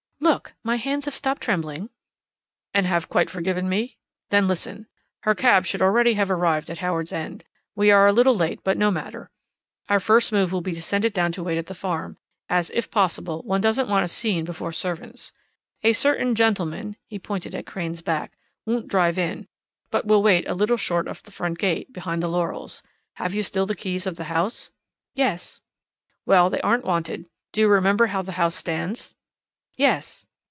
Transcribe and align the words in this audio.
"Look! 0.23 0.53
My 0.63 0.75
hands 0.77 1.05
have 1.05 1.15
stopped 1.15 1.41
trembling." 1.41 1.89
"And 2.75 2.85
have 2.85 3.09
quite 3.09 3.29
forgiven 3.29 3.67
me? 3.67 3.97
Then 4.29 4.47
listen. 4.47 4.87
Her 5.23 5.33
cab 5.33 5.65
should 5.65 5.81
already 5.81 6.13
have 6.13 6.29
arrived 6.29 6.69
at 6.69 6.77
Howards 6.77 7.11
End. 7.11 7.43
(We're 7.75 8.05
a 8.05 8.13
little 8.13 8.35
late, 8.35 8.63
but 8.63 8.77
no 8.77 8.91
matter.) 8.91 9.31
Our 9.89 9.99
first 9.99 10.31
move 10.31 10.53
will 10.53 10.61
be 10.61 10.73
to 10.73 10.81
send 10.81 11.03
it 11.03 11.13
down 11.13 11.31
to 11.33 11.43
wait 11.43 11.57
at 11.57 11.65
the 11.65 11.73
farm, 11.73 12.17
as, 12.47 12.69
if 12.75 12.91
possible, 12.91 13.41
one 13.41 13.61
doesn't 13.61 13.89
want 13.89 14.05
a 14.05 14.07
scene 14.07 14.45
before 14.45 14.71
servants. 14.71 15.33
A 15.83 15.91
certain 15.91 16.35
gentleman" 16.35 16.97
he 17.07 17.17
pointed 17.17 17.55
at 17.55 17.65
Crane's 17.65 18.03
back 18.03 18.37
"won't 18.63 18.87
drive 18.87 19.17
in, 19.17 19.47
but 19.89 20.05
will 20.05 20.23
wait 20.23 20.47
a 20.47 20.53
little 20.53 20.77
short 20.77 21.07
of 21.07 21.21
the 21.23 21.31
front 21.31 21.57
gate, 21.57 21.91
behind 21.91 22.21
the 22.23 22.29
laurels. 22.29 22.83
Have 23.15 23.33
you 23.33 23.41
still 23.43 23.65
the 23.65 23.75
keys 23.75 24.05
of 24.05 24.17
the 24.17 24.25
house?" 24.25 24.71
"Yes." 25.13 25.61
"Well, 26.25 26.49
they 26.51 26.61
aren't 26.61 26.85
wanted. 26.85 27.25
Do 27.51 27.59
you 27.59 27.67
remember 27.67 28.05
how 28.07 28.21
the 28.21 28.33
house 28.33 28.55
stands?" 28.55 29.15
"Yes." 29.77 30.27